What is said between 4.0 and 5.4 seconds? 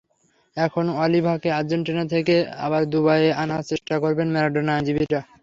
করবেন ম্যারাডোনার আইনজীবীরা।